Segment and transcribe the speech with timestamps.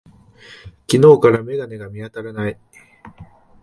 [0.91, 2.59] 昨日から眼鏡が見当たらない。